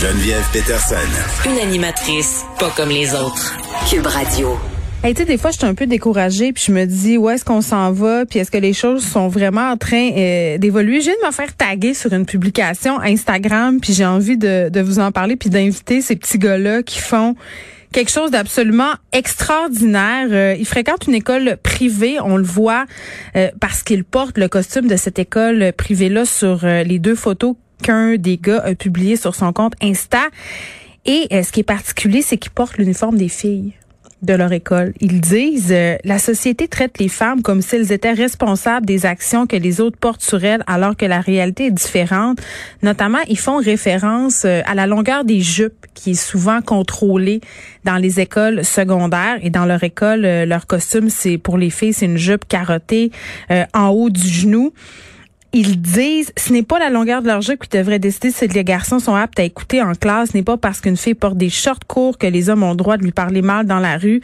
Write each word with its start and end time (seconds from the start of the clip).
Geneviève 0.00 0.44
Peterson. 0.52 0.94
Une 1.44 1.58
animatrice 1.58 2.44
pas 2.60 2.70
comme 2.76 2.88
les 2.88 3.14
autres. 3.14 3.56
Cube 3.90 4.06
Radio. 4.06 4.56
Hey, 5.02 5.12
tu 5.12 5.22
sais, 5.22 5.24
des 5.26 5.36
fois, 5.36 5.50
je 5.50 5.56
suis 5.56 5.66
un 5.66 5.74
peu 5.74 5.88
découragée, 5.88 6.52
puis 6.52 6.62
je 6.68 6.72
me 6.72 6.84
dis, 6.84 7.18
où 7.18 7.28
est-ce 7.28 7.44
qu'on 7.44 7.62
s'en 7.62 7.90
va, 7.90 8.24
puis 8.24 8.38
est-ce 8.38 8.52
que 8.52 8.58
les 8.58 8.74
choses 8.74 9.04
sont 9.04 9.26
vraiment 9.26 9.72
en 9.72 9.76
train 9.76 10.10
euh, 10.16 10.56
d'évoluer? 10.58 11.00
Je 11.00 11.06
viens 11.06 11.16
de 11.20 11.26
me 11.26 11.32
faire 11.32 11.52
taguer 11.56 11.94
sur 11.94 12.12
une 12.12 12.26
publication 12.26 13.00
Instagram, 13.00 13.80
puis 13.80 13.92
j'ai 13.92 14.06
envie 14.06 14.36
de, 14.36 14.68
de 14.68 14.80
vous 14.80 15.00
en 15.00 15.10
parler, 15.10 15.34
puis 15.34 15.50
d'inviter 15.50 16.00
ces 16.00 16.14
petits 16.14 16.38
gars-là 16.38 16.84
qui 16.84 17.00
font 17.00 17.34
quelque 17.90 18.12
chose 18.12 18.30
d'absolument 18.30 18.92
extraordinaire. 19.10 20.28
Euh, 20.30 20.54
ils 20.56 20.66
fréquentent 20.66 21.08
une 21.08 21.14
école 21.16 21.56
privée, 21.60 22.20
on 22.20 22.36
le 22.36 22.44
voit, 22.44 22.86
euh, 23.34 23.50
parce 23.60 23.82
qu'ils 23.82 24.04
portent 24.04 24.38
le 24.38 24.46
costume 24.46 24.86
de 24.86 24.96
cette 24.96 25.18
école 25.18 25.72
privée-là 25.76 26.24
sur 26.24 26.60
euh, 26.62 26.84
les 26.84 27.00
deux 27.00 27.16
photos 27.16 27.56
qu'un 27.82 28.16
des 28.16 28.36
gars 28.36 28.62
a 28.64 28.74
publié 28.74 29.16
sur 29.16 29.34
son 29.34 29.52
compte 29.52 29.74
Insta. 29.82 30.28
Et 31.08 31.26
euh, 31.32 31.42
ce 31.42 31.52
qui 31.52 31.60
est 31.60 31.64
particulier, 31.64 32.22
c'est 32.22 32.36
qu'ils 32.36 32.52
portent 32.52 32.76
l'uniforme 32.76 33.16
des 33.16 33.28
filles 33.28 33.72
de 34.20 34.34
leur 34.34 34.52
école. 34.52 34.92
Ils 35.00 35.20
disent 35.20 35.70
euh, 35.70 35.96
la 36.04 36.18
société 36.18 36.66
traite 36.66 36.98
les 36.98 37.08
femmes 37.08 37.40
comme 37.40 37.62
si 37.62 37.76
elles 37.76 37.92
étaient 37.92 38.12
responsables 38.12 38.84
des 38.84 39.06
actions 39.06 39.46
que 39.46 39.54
les 39.54 39.80
autres 39.80 39.96
portent 39.96 40.22
sur 40.22 40.44
elles 40.44 40.64
alors 40.66 40.96
que 40.96 41.06
la 41.06 41.20
réalité 41.20 41.66
est 41.66 41.70
différente. 41.70 42.40
Notamment, 42.82 43.20
ils 43.28 43.38
font 43.38 43.58
référence 43.58 44.44
euh, 44.44 44.60
à 44.66 44.74
la 44.74 44.88
longueur 44.88 45.24
des 45.24 45.40
jupes 45.40 45.86
qui 45.94 46.10
est 46.10 46.14
souvent 46.14 46.60
contrôlée 46.60 47.40
dans 47.84 47.96
les 47.96 48.18
écoles 48.18 48.64
secondaires 48.64 49.38
et 49.40 49.50
dans 49.50 49.66
leur 49.66 49.82
école 49.84 50.22
leur 50.22 50.66
costume 50.66 51.10
c'est 51.10 51.38
pour 51.38 51.56
les 51.56 51.70
filles, 51.70 51.92
c'est 51.92 52.06
une 52.06 52.18
jupe 52.18 52.46
carottée 52.46 53.10
en 53.74 53.88
haut 53.88 54.10
du 54.10 54.28
genou 54.28 54.72
ils 55.52 55.80
disent 55.80 56.32
ce 56.36 56.52
n'est 56.52 56.62
pas 56.62 56.78
la 56.78 56.90
longueur 56.90 57.22
de 57.22 57.26
leur 57.26 57.40
jupe 57.40 57.62
qui 57.62 57.76
devrait 57.76 57.98
décider 57.98 58.30
si 58.30 58.46
les 58.48 58.64
garçons 58.64 58.98
sont 58.98 59.14
aptes 59.14 59.40
à 59.40 59.44
écouter 59.44 59.82
en 59.82 59.94
classe, 59.94 60.30
ce 60.30 60.36
n'est 60.36 60.42
pas 60.42 60.56
parce 60.56 60.80
qu'une 60.80 60.96
fille 60.96 61.14
porte 61.14 61.36
des 61.36 61.50
shorts 61.50 61.86
courts 61.86 62.18
que 62.18 62.26
les 62.26 62.50
hommes 62.50 62.62
ont 62.62 62.70
le 62.70 62.76
droit 62.76 62.96
de 62.96 63.02
lui 63.02 63.12
parler 63.12 63.42
mal 63.42 63.66
dans 63.66 63.80
la 63.80 63.96
rue. 63.96 64.20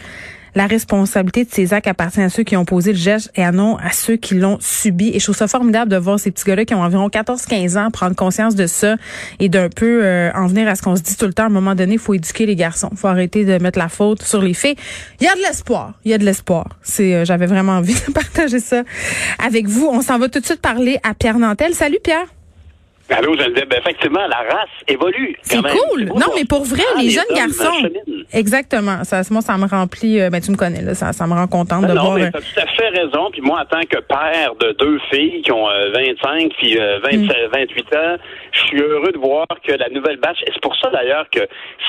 La 0.55 0.67
responsabilité 0.67 1.45
de 1.45 1.51
ces 1.51 1.75
actes 1.75 1.89
appartient 1.89 2.21
à 2.21 2.29
ceux 2.29 2.45
qui 2.45 2.57
ont 2.57 2.65
posé 2.65 2.93
le 2.93 2.99
geste 2.99 3.31
et 3.35 3.43
à 3.43 3.51
non 3.51 3.77
à 3.77 3.91
ceux 3.91 4.17
qui 4.17 4.35
l'ont 4.35 4.59
subi. 4.61 5.11
Et 5.13 5.19
je 5.19 5.25
trouve 5.25 5.37
ça 5.37 5.49
formidable 5.49 5.91
de 5.91 5.97
voir 5.97 6.21
ces 6.21 6.31
petits 6.31 6.45
gars-là 6.45 6.65
qui 6.65 6.75
ont 6.75 6.83
environ 6.83 7.09
14-15 7.09 7.79
ans 7.79 7.91
prendre 7.91 8.15
conscience 8.15 8.55
de 8.55 8.67
ça 8.67 8.97
et 9.41 9.49
d'un 9.49 9.69
peu 9.69 10.05
euh, 10.05 10.31
en 10.35 10.47
venir 10.47 10.69
à 10.69 10.77
ce 10.77 10.83
qu'on 10.83 10.97
se 10.97 11.03
dit 11.03 11.17
tout 11.17 11.27
le 11.27 11.33
temps. 11.33 11.45
À 11.45 11.47
un 11.47 11.51
moment 11.51 11.75
donné, 11.75 11.95
il 11.95 11.99
faut 11.99 12.15
éduquer 12.15 12.47
les 12.47 12.57
garçons. 12.57 12.91
Faut 12.95 13.09
arrêter 13.09 13.45
de 13.45 13.63
mettre 13.63 13.79
la 13.79 13.89
faute 13.89 14.23
sur 14.23 14.43
les 14.43 14.55
filles. 14.55 14.77
Il 15.21 15.25
y 15.25 15.29
a 15.29 15.35
de 15.35 15.41
l'espoir. 15.41 15.95
Il 16.05 16.11
y 16.11 16.15
a 16.15 16.19
de 16.19 16.25
l'espoir. 16.25 16.79
C'est, 16.83 17.15
euh, 17.15 17.25
j'avais 17.25 17.47
vraiment 17.47 17.73
envie 17.79 17.95
de 17.95 18.13
partager 18.13 18.61
ça 18.61 18.85
avec 19.45 19.67
vous. 19.67 19.89
On 19.91 20.03
s'en 20.03 20.19
va 20.19 20.29
tout 20.29 20.41
de 20.41 20.47
suite 20.47 20.61
parler 20.61 20.99
à 21.03 21.15
Pierre 21.15 21.39
Nantel. 21.39 21.75
Salut 21.75 21.99
Pierre. 22.03 22.27
Allô, 23.11 23.35
Geneviève. 23.37 23.69
Ben, 23.69 23.79
effectivement, 23.81 24.27
la 24.27 24.39
race 24.39 24.71
évolue. 24.89 25.37
C'est 25.43 25.59
cool. 25.61 26.05
Non, 26.17 26.27
mais 26.35 26.45
pour 26.49 26.65
vrai, 26.65 26.83
Ah, 26.95 26.99
les, 26.99 27.05
les 27.05 27.11
jeunes 27.11 27.25
hommes 27.31 27.37
garçons. 27.37 27.89
Exactement. 28.33 29.05
Ça, 29.05 29.21
moi, 29.31 29.43
ça 29.43 29.57
me 29.59 29.67
remplit. 29.67 30.21
euh, 30.21 30.31
ben, 30.31 30.41
tu 30.41 30.51
me 30.51 30.57
connais 30.57 30.81
là. 30.83 30.95
Ça, 30.95 31.13
ça 31.13 31.27
me 31.27 31.35
rend 31.35 31.47
contente 31.47 31.83
de 31.83 31.89
Ben 31.89 31.95
non, 31.95 32.03
voir. 32.05 32.15
mais 32.17 32.25
euh, 32.27 32.31
t'as 32.33 32.41
tout 32.41 32.61
à 32.61 32.67
fait 32.67 32.89
raison. 32.89 33.31
Puis 33.31 33.43
moi, 33.43 33.61
en 33.61 33.65
tant 33.67 33.83
que 33.83 33.99
père 34.01 34.55
de 34.59 34.73
deux 34.73 34.99
filles 35.13 35.43
qui 35.43 35.53
ont 35.53 35.69
euh, 35.69 35.91
25 35.93 36.53
puis 36.57 36.79
euh, 36.79 36.99
27, 37.05 37.37
28 37.53 37.95
ans, 37.95 38.17
je 38.53 38.61
suis 38.61 38.81
heureux 38.81 39.13
de 39.13 39.19
voir 39.19 39.47
que 39.63 39.73
la 39.73 39.89
nouvelle 39.91 40.17
batch, 40.17 40.39
c'est 40.47 40.61
pour 40.63 40.75
ça 40.77 40.89
d'ailleurs 40.91 41.27
que 41.31 41.41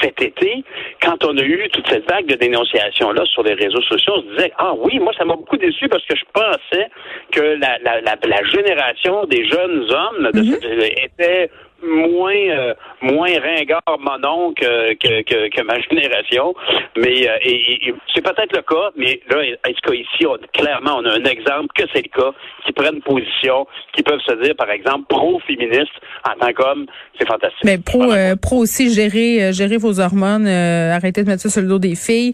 cet 0.01 0.21
été, 0.21 0.63
quand 1.01 1.23
on 1.23 1.37
a 1.37 1.41
eu 1.41 1.69
toute 1.71 1.87
cette 1.89 2.09
vague 2.09 2.25
de 2.25 2.35
dénonciations-là 2.35 3.23
sur 3.25 3.43
les 3.43 3.53
réseaux 3.53 3.81
sociaux, 3.83 4.13
on 4.17 4.21
se 4.21 4.35
disait, 4.35 4.51
ah 4.57 4.73
oui, 4.77 4.99
moi, 4.99 5.13
ça 5.17 5.23
m'a 5.25 5.35
beaucoup 5.35 5.57
déçu 5.57 5.87
parce 5.87 6.03
que 6.05 6.15
je 6.15 6.23
pensais 6.33 6.89
que 7.31 7.41
la, 7.41 7.77
la, 7.83 8.01
la, 8.01 8.15
la 8.27 8.43
génération 8.49 9.25
des 9.25 9.47
jeunes 9.47 9.85
hommes 9.91 10.31
de 10.33 10.43
cette- 10.43 10.65
était 11.05 11.49
moins 11.83 12.33
euh, 12.33 12.73
moins 13.01 13.29
ringard 13.39 13.81
monon 13.99 14.53
que, 14.53 14.93
que, 14.95 15.21
que, 15.23 15.49
que 15.49 15.61
ma 15.63 15.79
génération. 15.81 16.55
Mais 16.97 17.27
euh, 17.29 17.35
et, 17.43 17.87
et- 17.89 17.95
c'est 18.13 18.21
peut-être 18.23 18.55
le 18.55 18.61
cas, 18.61 18.91
mais 18.95 19.19
là, 19.29 19.37
en 19.67 19.69
tout 19.71 19.89
cas, 19.89 19.93
ici, 19.93 20.25
on, 20.25 20.37
clairement, 20.57 20.97
on 20.99 21.05
a 21.05 21.15
un 21.15 21.23
exemple 21.25 21.67
que 21.75 21.83
c'est 21.93 22.01
le 22.03 22.09
cas, 22.21 22.31
qui 22.65 22.71
prennent 22.71 23.01
position, 23.01 23.67
qui 23.93 24.03
peuvent 24.03 24.21
se 24.25 24.33
dire, 24.41 24.55
par 24.55 24.69
exemple, 24.69 25.03
pro-féministe 25.09 25.91
en 26.27 26.39
tant 26.39 26.53
qu'homme, 26.53 26.85
c'est 27.19 27.27
fantastique. 27.27 27.63
Mais 27.65 27.77
pro, 27.77 28.03
euh, 28.11 28.35
pro 28.41 28.57
aussi 28.59 28.93
gérer, 28.93 29.43
euh, 29.43 29.51
gérer 29.51 29.77
vos 29.77 29.99
hormones, 29.99 30.47
euh, 30.47 30.93
arrêtez 30.95 31.23
de 31.23 31.27
mettre 31.27 31.41
ça 31.41 31.49
sur 31.49 31.61
le 31.61 31.67
dos 31.67 31.79
des 31.79 31.95
filles. 31.95 32.33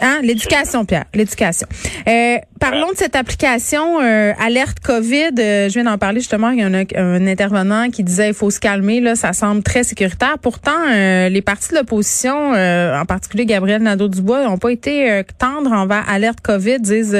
Hein? 0.00 0.20
L'éducation, 0.22 0.84
Pierre, 0.84 1.04
l'éducation. 1.14 1.66
Euh, 2.06 2.36
parlons 2.60 2.92
de 2.92 2.96
cette 2.96 3.16
application 3.16 4.00
euh, 4.00 4.32
Alerte 4.40 4.80
COVID. 4.80 5.32
Euh, 5.38 5.68
je 5.68 5.74
viens 5.74 5.84
d'en 5.84 5.98
parler 5.98 6.20
justement. 6.20 6.50
Il 6.50 6.60
y 6.60 6.62
a 6.62 6.66
un, 6.66 7.26
intervenant 7.26 7.90
qui 7.90 8.04
disait 8.04 8.28
il 8.28 8.34
faut 8.34 8.50
se 8.50 8.60
calmer. 8.60 9.00
Là, 9.00 9.16
ça 9.16 9.32
semble 9.32 9.62
très 9.62 9.84
sécuritaire. 9.84 10.38
Pourtant, 10.40 10.70
euh, 10.88 11.28
les 11.28 11.42
partis 11.42 11.70
de 11.70 11.76
l'opposition, 11.76 12.54
euh, 12.54 12.98
en 12.98 13.04
particulier 13.04 13.46
Gabriel 13.46 13.82
Nadeau-Dubois, 13.82 14.44
n'ont 14.44 14.58
pas 14.58 14.70
été 14.70 15.10
euh, 15.10 15.22
tendres 15.38 15.72
envers 15.72 16.08
Alerte 16.08 16.40
COVID. 16.40 16.80
Disent 16.80 17.18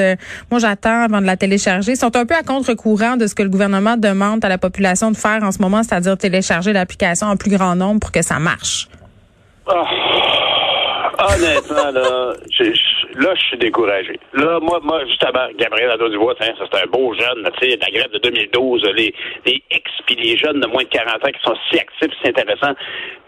moi 0.49 0.59
j'attends 0.59 1.03
avant 1.03 1.21
de 1.21 1.25
la 1.25 1.37
télécharger. 1.37 1.93
Ils 1.93 1.97
sont 1.97 2.15
un 2.15 2.25
peu 2.25 2.35
à 2.35 2.43
contre-courant 2.43 3.17
de 3.17 3.27
ce 3.27 3.35
que 3.35 3.43
le 3.43 3.49
gouvernement 3.49 3.97
demande 3.97 4.43
à 4.43 4.49
la 4.49 4.57
population 4.57 5.11
de 5.11 5.17
faire 5.17 5.43
en 5.43 5.51
ce 5.51 5.59
moment, 5.59 5.83
c'est-à-dire 5.83 6.17
télécharger 6.17 6.73
l'application 6.73 7.27
en 7.27 7.35
plus 7.35 7.51
grand 7.51 7.75
nombre 7.75 7.99
pour 7.99 8.11
que 8.11 8.21
ça 8.21 8.39
marche. 8.39 8.87
Ah. 9.67 10.18
Honnêtement, 11.19 11.91
là, 11.91 12.33
je- 12.51 12.63
je- 12.73 13.19
là, 13.21 13.33
je 13.35 13.41
suis 13.47 13.57
découragé. 13.57 14.19
Là, 14.33 14.59
moi, 14.61 14.79
moi, 14.83 15.03
justement, 15.05 15.47
Gabriel 15.57 15.89
Nadeau-Dubois, 15.89 16.35
c'est 16.39 16.49
un 16.51 16.87
beau 16.87 17.13
jeune, 17.13 17.47
tu 17.59 17.69
sais, 17.71 17.77
la 17.77 17.91
grève 17.91 18.11
de 18.11 18.19
2012, 18.19 18.83
les, 18.95 19.13
les 19.45 19.61
ex 19.71 19.91
puis 20.05 20.15
les 20.15 20.37
jeunes 20.37 20.59
de 20.61 20.67
moins 20.67 20.83
de 20.83 20.89
40 20.89 21.15
ans 21.25 21.31
qui 21.31 21.41
sont 21.43 21.55
si 21.69 21.79
actifs, 21.79 22.13
c'est 22.23 22.29
intéressant. 22.29 22.73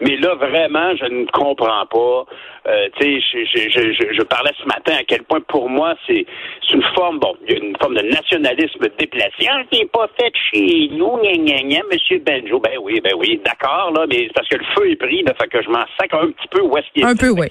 Mais 0.00 0.16
là, 0.16 0.34
vraiment, 0.34 0.96
je 0.96 1.04
ne 1.04 1.26
comprends 1.26 1.86
pas. 1.86 2.24
Euh, 2.68 2.88
tu 3.00 3.20
sais, 3.20 3.20
je, 3.32 3.44
je, 3.44 3.70
je, 3.70 3.92
je- 3.92 4.12
je 4.14 4.22
parlais 4.22 4.52
ce 4.60 4.66
matin 4.66 4.94
à 4.98 5.02
quel 5.04 5.24
point, 5.24 5.40
pour 5.40 5.68
moi, 5.68 5.94
c'est 6.06 6.24
c'est 6.66 6.74
une 6.74 6.82
forme, 6.94 7.18
bon, 7.18 7.34
il 7.46 7.52
y 7.52 7.54
a 7.56 7.58
une 7.64 7.76
forme 7.76 7.96
de 7.96 8.02
nationalisme 8.02 8.86
déplacé. 8.98 9.46
Ah, 9.50 9.62
c'est 9.72 9.90
pas 9.90 10.08
fait 10.18 10.32
chez 10.52 10.88
nous, 10.92 11.16
gna, 11.22 11.32
gna, 11.36 11.62
gna, 11.62 11.80
monsieur 11.90 12.18
Benjo. 12.20 12.60
Ben 12.60 12.78
oui, 12.80 13.00
ben 13.00 13.12
oui, 13.18 13.40
d'accord, 13.44 13.90
là, 13.92 14.06
mais 14.08 14.26
c'est 14.28 14.32
parce 14.34 14.48
que 14.48 14.56
le 14.56 14.64
feu 14.76 14.90
est 14.92 14.96
pris, 14.96 15.22
là, 15.24 15.34
fait 15.40 15.48
que 15.48 15.60
je 15.62 15.68
m'en 15.68 15.84
sac 15.98 16.14
un 16.14 16.28
petit 16.30 16.48
peu 16.50 16.60
où 16.62 16.76
est-ce 16.78 16.86
qu'il 16.94 17.02
est 17.02 17.06
Un 17.06 17.16
peu, 17.16 17.30
oui. 17.30 17.48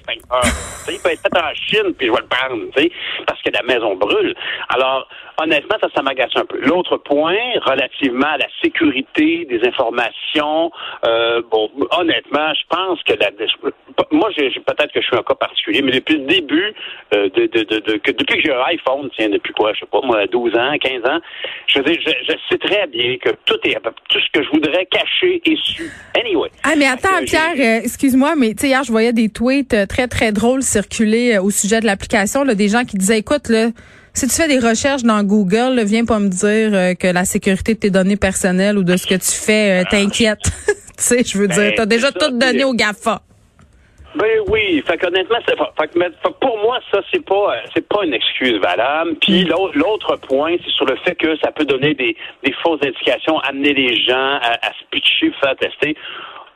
Il 0.88 0.98
peut 0.98 1.10
être 1.10 1.22
fait 1.22 1.38
en 1.38 1.54
Chine, 1.54 1.94
puis 1.96 2.08
je 2.08 2.12
vais 2.12 2.20
le 2.20 2.26
prendre, 2.26 2.64
tu 2.74 2.82
sais, 2.82 2.92
parce 3.26 3.40
que 3.42 3.50
la 3.50 3.62
maison 3.62 3.94
brûle. 3.96 4.34
Alors, 4.68 5.08
honnêtement, 5.38 5.76
ça, 5.80 5.88
ça 5.94 6.02
m'agace 6.02 6.30
un 6.36 6.44
peu. 6.44 6.58
L'autre 6.60 6.96
point, 6.98 7.36
relativement 7.64 8.26
à 8.26 8.38
la 8.38 8.46
sécurité 8.62 9.46
des 9.48 9.60
informations, 9.66 10.70
euh, 11.06 11.42
bon, 11.50 11.70
honnêtement, 11.98 12.52
je 12.54 12.62
pense 12.68 13.02
que 13.04 13.14
la, 13.14 13.30
moi, 14.10 14.30
peut-être 14.34 14.92
que 14.92 15.00
je 15.00 15.06
suis 15.06 15.16
un 15.16 15.22
cas 15.22 15.34
particulier, 15.34 15.82
mais 15.82 15.92
depuis 15.92 16.18
le 16.18 16.26
début, 16.26 16.72
euh, 17.14 17.28
de, 17.30 17.46
de, 17.46 17.62
de, 17.64 17.78
de- 17.80 17.96
que, 17.98 18.10
depuis 18.12 18.36
que 18.36 18.42
j'ai 18.42 18.52
un 18.52 18.62
iPhone, 18.66 19.08
tiens, 19.16 19.28
depuis 19.28 19.52
quoi, 19.52 19.72
je 19.74 19.80
sais 19.80 19.86
pas, 19.90 20.00
moi, 20.02 20.26
12 20.26 20.54
ans, 20.56 20.72
15 20.80 21.04
ans, 21.10 21.18
je 21.66 21.78
veux 21.78 21.84
dire, 21.84 21.98
je, 22.06 22.32
je 22.32 22.36
sais 22.50 22.58
très 22.58 22.86
bien 22.86 23.16
que 23.18 23.30
tout 23.44 23.58
est, 23.64 23.74
tout 24.08 24.18
ce 24.20 24.30
que 24.38 24.44
je 24.44 24.50
voudrais 24.50 24.86
cacher 24.86 25.40
est 25.44 25.56
su. 25.64 25.90
Anyway. 26.18 26.50
Ah, 26.64 26.74
mais 26.76 26.86
attends, 26.86 27.08
j'ai- 27.20 27.26
Pierre, 27.26 27.52
euh, 27.58 27.80
excuse-moi, 27.84 28.34
mais 28.36 28.50
tu 28.54 28.62
sais, 28.62 28.68
hier, 28.68 28.82
je 28.84 28.90
voyais 28.92 29.12
des 29.12 29.28
tweets 29.28 29.74
euh, 29.74 29.86
très, 29.86 30.08
très 30.08 30.32
drôles 30.32 30.62
circuler 30.62 31.36
euh, 31.36 31.42
au 31.42 31.50
sujet 31.50 31.80
de 31.80 31.86
l'application, 31.86 32.44
là, 32.44 32.54
des 32.54 32.68
gens 32.68 32.84
qui 32.84 32.96
disaient, 32.96 33.18
écoute, 33.18 33.48
là, 33.48 33.68
si 34.14 34.28
tu 34.28 34.34
fais 34.34 34.48
des 34.48 34.58
recherches 34.58 35.02
dans 35.02 35.22
Google, 35.22 35.74
là, 35.76 35.84
viens 35.84 36.04
pas 36.04 36.18
me 36.18 36.28
dire 36.28 36.70
euh, 36.74 36.94
que 36.94 37.06
la 37.06 37.24
sécurité 37.24 37.74
de 37.74 37.78
tes 37.80 37.90
données 37.90 38.16
personnelles 38.16 38.76
ou 38.76 38.84
de 38.84 38.96
ce 38.96 39.06
que 39.06 39.14
tu 39.14 39.32
fais 39.32 39.82
euh, 39.82 39.84
t'inquiète. 39.90 40.40
tu 40.66 40.74
sais, 40.98 41.24
je 41.24 41.38
veux 41.38 41.48
Ben, 41.48 41.54
dire, 41.54 41.72
t'as 41.76 41.86
déjà 41.86 42.08
ça, 42.08 42.18
tout 42.18 42.30
donné 42.36 42.64
au 42.64 42.74
GAFA. 42.74 43.22
Ben 44.14 44.40
oui, 44.48 44.82
fait 44.86 44.98
qu'honnêtement, 44.98 45.38
c'est 45.48 45.56
fait 45.56 45.88
que, 45.88 45.98
mais, 45.98 46.10
fait 46.22 46.28
que 46.28 46.38
pour 46.38 46.58
moi, 46.58 46.78
ça, 46.90 47.00
c'est 47.10 47.24
pas 47.24 47.54
euh, 47.54 47.60
c'est 47.74 47.88
pas 47.88 48.04
une 48.04 48.12
excuse 48.12 48.60
valable. 48.60 49.14
Puis 49.22 49.44
l'autre 49.44 49.72
l'autre 49.74 50.16
point, 50.16 50.54
c'est 50.62 50.70
sur 50.72 50.84
le 50.84 50.96
fait 50.96 51.14
que 51.14 51.34
ça 51.38 51.50
peut 51.50 51.64
donner 51.64 51.94
des, 51.94 52.14
des 52.44 52.52
fausses 52.62 52.80
indications, 52.84 53.38
amener 53.38 53.72
les 53.72 53.96
gens 54.02 54.38
à, 54.42 54.58
à 54.60 54.72
se 54.74 54.84
pitcher, 54.90 55.32
faire 55.40 55.56
tester. 55.56 55.96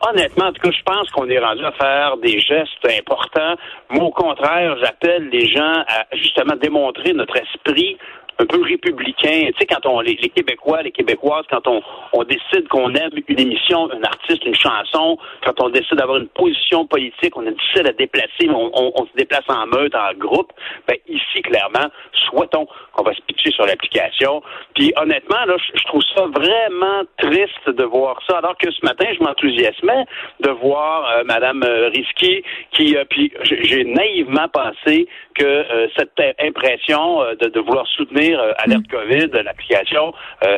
Honnêtement, 0.01 0.47
en 0.47 0.53
tout 0.53 0.61
cas, 0.61 0.71
je 0.71 0.83
pense 0.83 1.11
qu'on 1.11 1.29
est 1.29 1.39
rendu 1.39 1.65
à 1.65 1.73
faire 1.73 2.17
des 2.19 2.39
gestes 2.39 2.87
importants. 2.99 3.57
Moi, 3.91 4.05
au 4.05 4.11
contraire, 4.11 4.77
j'appelle 4.81 5.29
les 5.31 5.47
gens 5.49 5.85
à 5.89 6.05
justement 6.13 6.55
démontrer 6.57 7.13
notre 7.15 7.37
esprit 7.37 7.97
un 8.39 8.47
peu 8.47 8.63
républicain. 8.63 9.47
Tu 9.47 9.55
sais, 9.59 9.67
quand 9.67 9.87
on, 9.87 10.01
les, 10.01 10.17
Québécois, 10.17 10.83
les 10.83 10.93
Québécoises, 10.93 11.45
quand 11.51 11.67
on, 11.67 11.83
on 12.13 12.25
décide 12.25 12.69
qu'on 12.69 12.93
aime 12.95 13.11
une 13.29 13.41
émission, 13.41 13.91
un 13.91 14.03
artiste, 14.03 14.45
une 14.45 14.55
chanson, 14.55 15.19
quand 15.45 15.61
on 15.61 15.71
décide 15.71 15.97
d'avoir 15.97 16.19
une 16.19 16.29
position 16.29 16.87
politique, 16.87 17.37
on 17.37 17.47
a 17.47 17.51
difficile 17.51 17.87
à 17.87 17.93
déplacer, 17.93 18.49
on, 18.49 18.71
on, 18.75 19.07
se 19.07 19.13
déplace 19.17 19.45
en 19.49 19.67
meute, 19.67 19.95
en 19.95 20.13
groupe. 20.17 20.53
Ben, 20.87 20.97
ici, 21.09 21.43
clairement, 21.43 21.89
souhaitons 22.29 22.67
qu'on 22.93 23.05
va 23.05 23.15
se 23.15 23.21
pitcher 23.23 23.51
sur 23.53 23.67
l'application. 23.67 24.43
Puis 24.75 24.93
honnêtement, 24.97 25.45
là, 25.47 25.57
je, 25.59 25.85
trouve 25.85 26.03
ça 26.15 26.27
vraiment 26.27 27.03
triste 27.19 27.69
de 27.69 27.85
voir 27.85 28.21
ça, 28.29 28.39
alors 28.39 28.57
que 28.57 28.71
ce 28.71 28.85
matin, 28.85 29.07
je 29.17 29.23
m'enthousiasmais 29.23 30.05
de 30.41 30.51
voir 30.51 31.09
euh, 31.11 31.25
Madame 31.25 31.63
euh, 31.63 31.89
Risky 31.89 32.43
qui, 32.73 32.97
euh, 32.97 33.05
puis 33.09 33.33
j'ai 33.45 33.85
naïvement 33.85 34.49
pensé 34.49 35.07
que 35.35 35.45
euh, 35.45 35.89
cette 35.97 36.19
impression 36.41 37.21
de, 37.41 37.49
de, 37.49 37.61
vouloir 37.61 37.87
soutenir 37.89 38.26
Alerte 38.35 38.85
mm. 38.85 38.91
COVID, 38.91 39.43
l'application, 39.45 40.13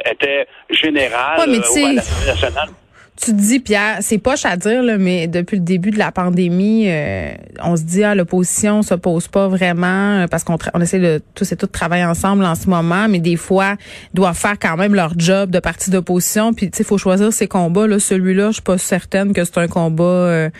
était 0.04 0.46
générale 0.70 1.48
ouais, 1.50 1.58
au 1.58 2.26
nationale. 2.26 2.68
Tu 3.20 3.32
dis, 3.32 3.58
Pierre, 3.58 3.96
c'est 4.00 4.18
poche 4.18 4.44
à 4.44 4.56
dire, 4.56 4.80
là, 4.80 4.96
mais 4.96 5.26
depuis 5.26 5.56
le 5.56 5.64
début 5.64 5.90
de 5.90 5.98
la 5.98 6.12
pandémie, 6.12 6.88
euh, 6.88 7.32
on 7.64 7.76
se 7.76 7.82
dit, 7.82 8.04
ah, 8.04 8.14
l'opposition 8.14 8.82
s'oppose 8.82 9.26
pas 9.26 9.48
vraiment 9.48 10.20
euh, 10.20 10.26
parce 10.30 10.44
qu'on 10.44 10.56
on 10.72 10.80
essaie 10.80 11.00
de 11.00 11.20
tous 11.34 11.50
et 11.50 11.56
toutes 11.56 11.72
travailler 11.72 12.04
ensemble 12.04 12.44
en 12.44 12.54
ce 12.54 12.70
moment, 12.70 13.08
mais 13.08 13.18
des 13.18 13.34
fois, 13.34 13.74
ils 14.14 14.16
doivent 14.16 14.38
faire 14.38 14.56
quand 14.60 14.76
même 14.76 14.94
leur 14.94 15.18
job 15.18 15.50
de 15.50 15.58
parti 15.58 15.90
d'opposition. 15.90 16.52
Puis, 16.52 16.70
tu 16.70 16.76
sais, 16.76 16.84
il 16.84 16.86
faut 16.86 16.98
choisir 16.98 17.32
ses 17.32 17.48
combats. 17.48 17.88
Là, 17.88 17.98
celui-là, 17.98 18.48
je 18.48 18.52
suis 18.54 18.62
pas 18.62 18.78
certaine 18.78 19.32
que 19.32 19.42
c'est 19.42 19.58
un 19.58 19.66
combat 19.66 20.04
euh, 20.04 20.50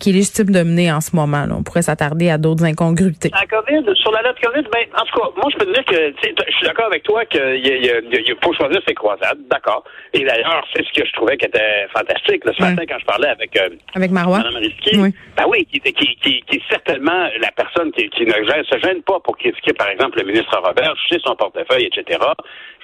qui 0.00 0.10
est 0.10 0.12
légitime 0.12 0.50
de 0.50 0.62
mener 0.64 0.90
en 0.90 1.00
ce 1.00 1.14
moment. 1.14 1.46
Là. 1.46 1.54
On 1.56 1.62
pourrait 1.62 1.82
s'attarder 1.82 2.30
à 2.30 2.38
d'autres 2.38 2.64
incongruités. 2.64 3.30
La 3.32 3.46
COVID, 3.46 3.84
sur 3.94 4.10
la 4.10 4.22
lettre 4.22 4.40
COVID, 4.42 4.66
ben, 4.72 4.86
en 5.00 5.04
tout 5.04 5.20
cas, 5.20 5.28
moi, 5.36 5.48
je 5.52 5.56
peux 5.56 5.66
te 5.66 5.72
dire 5.72 5.84
que 5.84 6.12
je 6.18 6.56
suis 6.56 6.66
d'accord 6.66 6.86
avec 6.86 7.04
toi 7.04 7.24
qu'il 7.26 8.36
faut 8.42 8.52
choisir 8.54 8.80
ses 8.88 8.94
croisades, 8.94 9.38
d'accord. 9.48 9.84
Et 10.12 10.24
d'ailleurs, 10.24 10.66
c'est 10.74 10.84
ce 10.84 11.00
que 11.00 11.06
je 11.06 11.12
trouvais 11.12 11.36
qui 11.36 11.46
était 11.46 11.86
fantastique. 11.92 12.42
ce 12.44 12.62
matin, 12.62 12.82
quand 12.88 12.98
je 12.98 13.04
parlais 13.04 13.28
avec, 13.28 13.56
euh, 13.56 13.70
avec 13.94 14.10
Marois. 14.10 14.38
Mme 14.38 14.56
Risky, 14.56 14.98
oui. 14.98 15.10
Ben 15.36 15.44
oui, 15.48 15.66
qui, 15.66 15.80
qui, 15.80 15.92
qui, 15.92 16.42
qui, 16.42 16.56
est 16.56 16.62
certainement 16.70 17.28
la 17.40 17.50
personne 17.52 17.92
qui, 17.92 18.08
qui 18.10 18.24
ne 18.24 18.32
se 18.32 18.78
gêne 18.82 19.02
pas 19.02 19.20
pour 19.20 19.36
critiquer, 19.36 19.72
par 19.72 19.88
exemple, 19.88 20.18
le 20.18 20.26
ministre 20.26 20.56
Robert, 20.62 20.94
sais 21.08 21.18
son 21.24 21.34
portefeuille, 21.36 21.86
etc. 21.86 22.18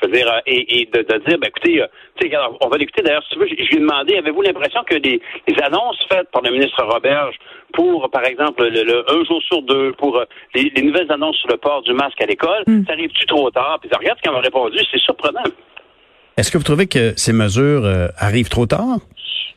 Je 0.00 0.06
veux 0.06 0.12
dire, 0.12 0.28
euh, 0.28 0.40
et, 0.46 0.81
et 0.81 0.87
de, 0.87 1.00
de, 1.02 1.19
dire, 1.26 1.38
ben 1.38 1.49
écoutez, 1.49 1.82
euh, 1.82 1.87
on 2.60 2.69
va 2.69 2.76
l'écouter 2.76 3.02
d'ailleurs, 3.02 3.22
si 3.25 3.31
tu 3.31 3.38
veux, 3.38 3.49
je, 3.49 3.55
lui 3.55 3.76
ai 3.76 3.81
demandé, 3.81 4.16
avez-vous 4.16 4.43
l'impression 4.43 4.82
que 4.84 4.94
les, 4.94 5.20
les, 5.46 5.62
annonces 5.62 5.99
faites 6.10 6.31
par 6.31 6.43
le 6.43 6.50
ministre 6.50 6.82
Roberge 6.84 7.37
pour, 7.72 8.08
par 8.10 8.25
exemple, 8.25 8.66
le, 8.66 9.05
un 9.10 9.25
jour 9.25 9.43
sur 9.43 9.62
deux, 9.62 9.93
pour 9.93 10.22
les, 10.55 10.72
les, 10.75 10.82
nouvelles 10.82 11.10
annonces 11.10 11.37
sur 11.37 11.49
le 11.49 11.56
port 11.56 11.82
du 11.82 11.93
masque 11.93 12.20
à 12.22 12.26
l'école, 12.26 12.62
mm. 12.66 12.84
ça 12.87 12.93
arrive-tu 12.93 13.26
trop 13.26 13.50
tard? 13.50 13.78
Puis 13.81 13.90
regarde 13.96 14.19
ce 14.19 14.22
qu'elle 14.22 14.32
m'a 14.32 14.40
répondu, 14.40 14.78
c'est 14.90 15.00
surprenant. 15.00 15.43
Est-ce 16.38 16.52
que 16.52 16.56
vous 16.56 16.62
trouvez 16.62 16.87
que 16.87 17.14
ces 17.17 17.32
mesures 17.32 17.85
euh, 17.85 18.06
arrivent 18.17 18.49
trop 18.49 18.64
tard? 18.64 19.00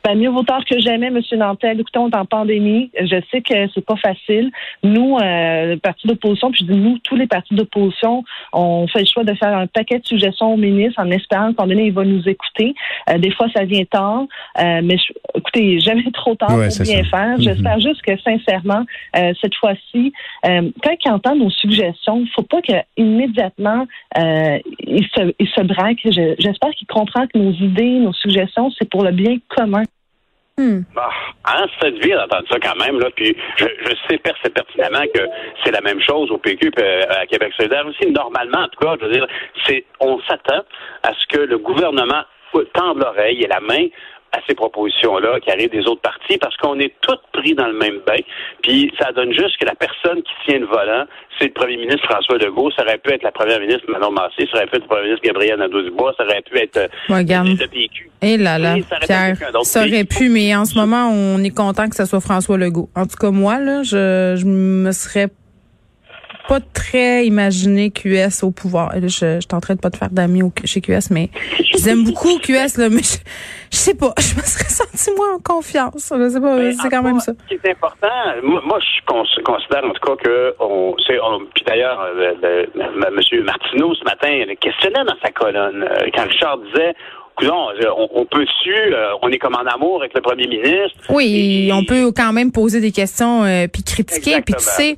Ben, 0.04 0.18
mieux 0.18 0.30
vaut 0.30 0.42
tard 0.42 0.64
que 0.64 0.80
jamais, 0.80 1.10
Monsieur 1.10 1.36
Nantel. 1.36 1.78
Écoutez, 1.78 1.98
on 2.00 2.10
est 2.10 2.16
en 2.16 2.24
pandémie. 2.24 2.90
Je 3.00 3.20
sais 3.30 3.40
que 3.40 3.54
c'est 3.72 3.84
pas 3.84 3.96
facile. 3.96 4.50
Nous, 4.82 5.16
euh, 5.16 5.74
le 5.74 5.76
parti 5.76 6.08
d'opposition, 6.08 6.50
puis 6.50 6.66
je 6.66 6.72
dis 6.72 6.78
nous, 6.78 6.98
tous 7.04 7.14
les 7.14 7.28
partis 7.28 7.54
d'opposition, 7.54 8.24
on 8.52 8.88
fait 8.88 9.00
le 9.00 9.06
choix 9.06 9.22
de 9.22 9.34
faire 9.34 9.56
un 9.56 9.68
paquet 9.68 10.00
de 10.00 10.06
suggestions 10.06 10.54
au 10.54 10.56
ministre 10.56 11.00
en 11.00 11.08
espérant 11.12 11.52
qu'en 11.52 11.68
donné, 11.68 11.86
il 11.86 11.92
va 11.92 12.04
nous 12.04 12.28
écouter. 12.28 12.74
Euh, 13.10 13.18
des 13.18 13.30
fois, 13.30 13.46
ça 13.54 13.64
vient 13.64 13.84
tard, 13.84 14.24
euh, 14.58 14.80
mais 14.82 14.96
écoutez, 15.36 15.78
jamais 15.78 16.10
trop 16.14 16.34
tard 16.34 16.48
pour 16.48 16.58
bien 16.58 17.04
faire. 17.04 17.38
Mm-hmm. 17.38 17.42
J'espère 17.42 17.80
juste 17.80 18.02
que, 18.02 18.18
sincèrement, 18.18 18.84
euh, 19.16 19.32
cette 19.40 19.54
fois-ci, 19.54 20.12
quand 20.42 20.96
il 21.04 21.10
entend 21.10 21.36
nos 21.36 21.50
suggestions, 21.50 22.20
il 22.20 22.30
faut 22.34 22.42
pas 22.42 22.60
qu'immédiatement 22.60 23.86
il 24.16 25.06
se, 25.14 25.32
il 25.38 25.48
se 25.48 25.62
braque. 25.62 26.00
J'espère 26.04 26.70
qu'il 26.70 26.88
comprend 26.88 27.26
que 27.26 27.38
nos 27.38 27.52
idées, 27.52 28.00
nos 28.00 28.12
suggestions, 28.12 28.70
c'est 28.78 28.88
pour 28.88 29.04
le 29.04 29.12
bien 29.12 29.36
commun. 29.48 29.84
Hmm. 30.62 30.82
Bah, 30.94 31.10
hein, 31.44 31.66
du 31.90 31.98
bien 31.98 32.16
d'entendre 32.16 32.46
ça 32.48 32.58
quand 32.60 32.76
même. 32.84 33.00
Là. 33.00 33.08
Puis 33.16 33.36
je, 33.56 33.64
je 33.64 33.94
sais 34.08 34.18
pertinemment 34.18 35.04
que 35.12 35.22
c'est 35.64 35.72
la 35.72 35.80
même 35.80 36.00
chose 36.00 36.30
au 36.30 36.38
PQ 36.38 36.68
et 36.68 36.80
euh, 36.80 37.02
à 37.10 37.26
Québec 37.26 37.52
solidaire 37.56 37.84
aussi. 37.84 38.08
Normalement, 38.12 38.60
en 38.60 38.68
tout 38.68 38.78
cas, 38.78 38.94
je 39.00 39.06
veux 39.06 39.12
dire, 39.12 39.26
c'est 39.66 39.84
on 39.98 40.20
s'attend 40.28 40.62
à 41.02 41.12
ce 41.14 41.26
que 41.36 41.40
le 41.40 41.58
gouvernement 41.58 42.22
tende 42.74 42.98
l'oreille 42.98 43.42
et 43.42 43.48
la 43.48 43.60
main 43.60 43.86
à 44.32 44.38
ces 44.48 44.54
propositions-là 44.54 45.40
qui 45.40 45.50
arrivent 45.50 45.70
des 45.70 45.86
autres 45.86 46.00
partis 46.00 46.38
parce 46.38 46.56
qu'on 46.56 46.78
est 46.78 46.94
tous 47.00 47.18
pris 47.32 47.54
dans 47.54 47.66
le 47.66 47.74
même 47.74 48.00
bain. 48.06 48.20
Puis 48.62 48.92
ça 48.98 49.12
donne 49.12 49.32
juste 49.32 49.58
que 49.58 49.66
la 49.66 49.74
personne 49.74 50.22
qui 50.22 50.32
tient 50.46 50.58
le 50.58 50.66
volant, 50.66 51.04
c'est 51.38 51.46
le 51.46 51.52
premier 51.52 51.76
ministre 51.76 52.04
François 52.08 52.38
Legault, 52.38 52.70
ça 52.70 52.82
aurait 52.82 52.98
pu 52.98 53.12
être 53.12 53.22
la 53.22 53.32
première 53.32 53.60
ministre 53.60 53.84
Manon 53.88 54.10
Massé, 54.10 54.48
ça 54.50 54.58
aurait 54.58 54.66
pu 54.66 54.76
être 54.76 54.82
le 54.82 54.88
premier 54.88 55.04
ministre 55.04 55.24
Gabriel 55.24 55.58
Nadeau-Dubois, 55.58 56.14
ça 56.16 56.24
aurait 56.24 56.42
pu 56.42 56.58
être 56.58 56.76
euh, 56.76 56.88
le 57.08 57.66
PQ. 57.66 58.10
Et 58.22 58.36
là 58.36 58.58
là, 58.58 58.76
Pierre, 59.02 59.36
ça 59.62 59.80
aurait 59.80 60.04
pu, 60.04 60.28
mais 60.28 60.54
en 60.54 60.64
ce 60.64 60.78
moment, 60.78 61.10
on 61.10 61.42
est 61.42 61.54
content 61.54 61.88
que 61.88 61.96
ce 61.96 62.04
soit 62.04 62.20
François 62.20 62.56
Legault. 62.56 62.88
En 62.96 63.06
tout 63.06 63.16
cas, 63.16 63.30
moi, 63.30 63.58
là, 63.58 63.82
je, 63.82 64.36
je 64.38 64.46
me 64.46 64.92
serais 64.92 65.28
pas 66.48 66.60
très 66.60 67.26
imaginé 67.26 67.90
QS 67.90 68.42
au 68.42 68.50
pouvoir. 68.50 68.92
Je, 68.94 69.08
je, 69.08 69.40
je 69.40 69.46
tenterai 69.46 69.74
de 69.74 69.80
pas 69.80 69.90
te 69.90 69.96
faire 69.96 70.10
d'amis 70.10 70.42
chez 70.64 70.80
QS, 70.80 71.10
mais 71.10 71.30
j'aime 71.82 72.04
beaucoup 72.04 72.38
QS, 72.38 72.78
là, 72.78 72.88
mais 72.90 73.02
je, 73.02 73.18
je, 73.70 73.76
sais 73.76 73.94
pas, 73.94 74.12
je 74.18 74.36
me 74.36 74.42
serais 74.42 74.68
senti 74.68 75.10
moins 75.16 75.34
en 75.36 75.38
confiance. 75.38 76.12
Je 76.16 76.28
sais 76.28 76.40
pas, 76.40 76.72
c'est 76.72 76.90
quand 76.90 77.02
même 77.02 77.20
ça. 77.20 77.32
Ce 77.32 77.48
qui 77.48 77.54
est 77.54 77.70
important, 77.70 78.08
moi, 78.42 78.78
je 78.80 79.42
considère 79.42 79.84
en 79.84 79.92
tout 79.92 80.16
cas 80.16 80.16
que 80.16 80.54
on, 80.60 80.94
puis 81.54 81.64
d'ailleurs, 81.66 82.00
euh, 82.00 82.66
M. 82.76 83.44
Martineau 83.44 83.94
ce 83.94 84.04
matin 84.04 84.44
questionnait 84.60 85.04
dans 85.04 85.16
sa 85.22 85.30
colonne 85.30 85.84
euh, 85.84 86.08
quand 86.14 86.24
Richard 86.24 86.58
disait 86.58 86.94
on, 87.50 88.08
on 88.14 88.24
peut 88.24 88.44
su, 88.62 88.70
euh, 88.70 89.12
on 89.22 89.28
est 89.28 89.38
comme 89.38 89.54
en 89.54 89.64
amour 89.66 90.00
avec 90.00 90.14
le 90.14 90.20
premier 90.20 90.46
ministre. 90.46 90.98
Oui, 91.08 91.70
on 91.72 91.84
peut 91.84 92.12
quand 92.12 92.32
même 92.32 92.52
poser 92.52 92.80
des 92.80 92.92
questions 92.92 93.44
euh, 93.44 93.66
puis 93.66 93.82
critiquer. 93.82 94.40
Puis 94.42 94.54
tu 94.54 94.64
sais, 94.64 94.96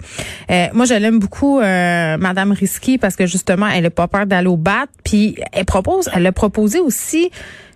euh, 0.51 0.67
moi 0.73 0.85
je 0.87 0.95
l'aime 0.95 1.19
beaucoup, 1.19 1.61
Madame 1.61 2.53
Risky, 2.53 2.99
parce 2.99 3.17
que 3.17 3.27
justement, 3.27 3.69
elle 3.69 3.85
n'a 3.85 3.91
pas 3.91 4.09
peur 4.09 4.27
d'aller 4.27 4.49
au 4.49 4.57
bat. 4.57 4.87
Puis 5.05 5.37
elle 5.53 5.65
propose, 5.65 6.11
elle 6.15 6.27
a 6.27 6.33
proposé 6.33 6.81
aussi. 6.81 7.31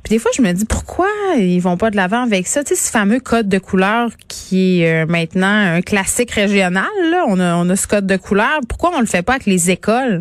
Puis 0.04 0.14
des 0.14 0.18
fois, 0.18 0.30
je 0.36 0.42
me 0.42 0.52
dis 0.52 0.64
pourquoi 0.64 1.08
ils 1.36 1.60
vont 1.60 1.76
pas 1.76 1.90
de 1.90 1.96
l'avant 1.96 2.22
avec 2.22 2.46
ça? 2.46 2.62
Tu 2.62 2.74
sais, 2.74 2.80
ce 2.80 2.90
fameux 2.90 3.20
code 3.20 3.48
de 3.48 3.58
couleur 3.58 4.10
qui 4.28 4.82
est 4.82 5.06
maintenant 5.06 5.74
un 5.74 5.82
classique 5.82 6.30
régional. 6.30 6.86
Là, 7.10 7.24
on 7.26 7.38
a, 7.40 7.56
on 7.56 7.68
a 7.68 7.76
ce 7.76 7.86
code 7.86 8.06
de 8.06 8.16
couleur. 8.16 8.60
Pourquoi 8.68 8.92
on 8.96 9.00
le 9.00 9.06
fait 9.06 9.22
pas 9.22 9.34
avec 9.34 9.46
les 9.46 9.70
écoles? 9.70 10.20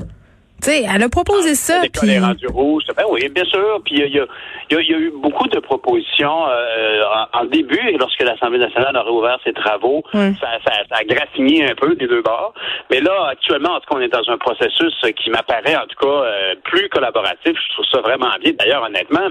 Tu 0.61 0.71
sais, 0.71 0.85
elle 0.91 1.03
a 1.03 1.09
proposé 1.09 1.51
ah, 1.51 1.55
ça. 1.55 1.81
L'école 1.81 2.09
est 2.09 2.19
rendue 2.19 2.47
rouge. 2.47 2.83
Ben 2.95 3.03
oui, 3.09 3.29
bien 3.29 3.45
sûr. 3.45 3.79
Puis 3.85 3.95
il 3.95 4.15
y 4.15 4.19
a, 4.19 4.25
y, 4.71 4.73
y 4.73 4.93
a, 4.93 4.97
eu 4.97 5.11
beaucoup 5.15 5.47
de 5.47 5.59
propositions 5.59 6.47
euh, 6.47 7.03
en, 7.33 7.45
début, 7.45 7.79
lorsque 7.99 8.21
l'Assemblée 8.21 8.59
nationale 8.59 8.95
a 8.95 9.03
réouvert 9.03 9.39
ses 9.43 9.53
travaux, 9.53 10.03
ça, 10.11 10.31
ça, 10.41 10.71
ça, 10.89 10.95
a 10.95 11.03
graffiné 11.03 11.69
un 11.69 11.75
peu 11.75 11.95
des 11.95 12.07
deux 12.07 12.21
bords. 12.21 12.53
Mais 12.89 13.01
là, 13.01 13.27
actuellement, 13.29 13.73
en 13.73 13.79
tout 13.79 13.89
cas, 13.89 13.97
on 13.97 14.01
est 14.01 14.07
dans 14.07 14.29
un 14.29 14.37
processus 14.37 14.93
qui 15.15 15.29
m'apparaît, 15.29 15.75
en 15.75 15.85
tout 15.85 16.05
cas, 16.05 16.23
euh, 16.23 16.55
plus 16.63 16.89
collaboratif. 16.89 17.53
Je 17.53 17.73
trouve 17.73 17.85
ça 17.91 18.01
vraiment 18.01 18.31
bien. 18.41 18.53
D'ailleurs, 18.57 18.83
honnêtement, 18.83 19.29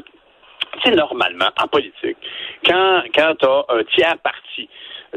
c'est 0.85 0.95
normalement, 0.95 1.49
en 1.61 1.66
politique, 1.66 2.18
quand, 2.64 3.02
quand 3.14 3.35
tu 3.38 3.47
as 3.47 3.64
un 3.68 3.83
tiers 3.95 4.18
parti 4.23 4.68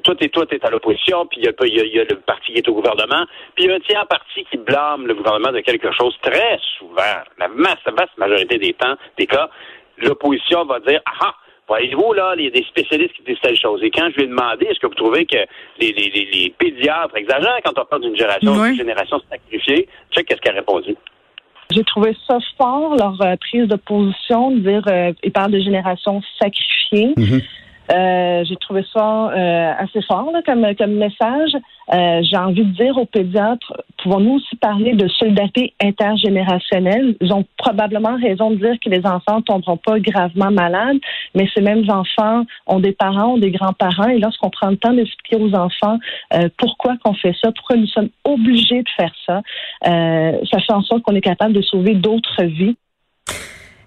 toi, 0.02 0.16
t'es 0.16 0.30
toi, 0.30 0.46
t'es 0.46 0.64
à 0.66 0.70
l'opposition, 0.70 1.26
puis 1.26 1.42
il 1.42 1.46
y 1.46 2.00
a, 2.00 2.04
le 2.04 2.16
parti 2.18 2.54
qui 2.54 2.60
est 2.60 2.68
au 2.68 2.74
gouvernement, 2.74 3.26
puis 3.56 3.66
il 3.66 3.70
y 3.70 3.72
a 3.72 3.76
un 3.76 3.80
tiers 3.80 4.08
parti 4.08 4.46
qui 4.50 4.58
blâme 4.58 5.08
le 5.08 5.14
gouvernement 5.14 5.52
de 5.52 5.60
quelque 5.62 5.92
chose. 5.92 6.16
Très 6.22 6.60
souvent, 6.78 7.24
la 7.38 7.48
masse, 7.48 7.78
vaste 7.86 8.18
majorité 8.18 8.58
des 8.58 8.74
temps, 8.74 8.96
des 9.18 9.28
cas, 9.28 9.50
l'opposition 9.98 10.66
va 10.66 10.80
dire 10.80 11.02
ah 11.22 11.36
Voyez-vous, 11.70 12.14
là, 12.14 12.34
il 12.36 12.46
y 12.46 12.48
a 12.48 12.50
des 12.50 12.64
spécialistes 12.64 13.14
qui 13.14 13.22
disent 13.22 13.40
telle 13.44 13.56
chose. 13.56 13.80
Et 13.84 13.92
quand 13.92 14.10
je 14.10 14.16
lui 14.16 14.24
ai 14.24 14.28
demandé, 14.28 14.66
est-ce 14.66 14.80
que 14.80 14.88
vous 14.88 14.96
trouvez 14.96 15.28
que 15.28 15.38
les, 15.80 15.92
les, 15.92 16.28
les, 16.34 16.54
pédiatres 16.58 17.16
exagèrent 17.16 17.60
quand 17.64 17.80
on 17.80 17.86
parle 17.86 18.02
d'une 18.02 18.16
génération, 18.16 18.56
d'une 18.56 18.76
génération 18.76 19.22
sacrifiée? 19.30 19.88
sais 20.12 20.24
qu'est-ce 20.24 20.42
qu'elle 20.42 20.56
a 20.56 20.62
répondu. 20.62 20.96
J'ai 21.70 21.84
trouvé 21.84 22.18
ça 22.28 22.40
fort, 22.58 22.96
leur 22.96 23.22
euh, 23.22 23.36
prise 23.40 23.68
de 23.68 23.76
position, 23.76 24.50
de 24.50 24.60
dire, 24.62 24.82
euh, 24.88 25.14
ils 25.24 25.32
parlent 25.32 25.52
de 25.52 25.60
génération 25.60 26.24
sacrifiée. 26.42 27.14
Mm-hmm. 27.16 27.44
Euh, 27.92 28.44
j'ai 28.46 28.56
trouvé 28.58 28.86
ça 28.94 29.32
euh, 29.32 29.74
assez 29.78 30.02
fort 30.04 30.32
comme, 30.46 30.66
comme 30.76 30.94
message. 30.94 31.52
Euh, 31.92 32.22
j'ai 32.22 32.38
envie 32.38 32.64
de 32.64 32.74
dire 32.74 32.98
aux 32.98 33.06
pédiatres, 33.06 33.74
pouvons-nous 34.04 34.36
aussi 34.36 34.56
parler 34.58 34.94
de 34.94 35.08
solidarité 35.08 35.74
intergénérationnelle? 35.82 37.16
Ils 37.20 37.34
ont 37.34 37.46
probablement 37.58 38.16
raison 38.16 38.52
de 38.52 38.58
dire 38.58 38.76
que 38.84 38.90
les 38.90 39.06
enfants 39.06 39.38
ne 39.38 39.42
tomberont 39.42 39.78
pas 39.78 40.00
gravement 40.00 40.52
malades, 40.52 40.98
mais 41.34 41.48
ces 41.56 41.62
mêmes 41.62 41.90
enfants 41.90 42.46
ont 42.68 42.80
des 42.80 42.92
parents, 42.92 43.34
ont 43.34 43.38
des 43.40 43.52
grands-parents, 43.52 44.10
et 44.10 44.20
lorsqu'on 44.20 44.52
prend 44.52 44.70
le 44.70 44.78
temps 44.78 44.94
d'expliquer 44.94 45.38
aux 45.38 45.54
enfants 45.56 45.98
pourquoi 46.58 46.96
qu'on 47.04 47.16
fait 47.16 47.34
ça, 47.42 47.52
pourquoi 47.52 47.78
nous 47.78 47.88
sommes 47.88 48.10
obligés 48.24 48.84
de 48.84 48.90
faire 48.96 49.14
ça, 49.26 49.42
ça 49.84 50.60
fait 50.60 50.74
en 50.74 50.84
sorte 50.84 51.02
qu'on 51.02 51.16
est 51.16 51.22
capable 51.22 51.54
de 51.54 51.62
sauver 51.62 51.96
d'autres 51.96 52.44
vies. 52.44 52.76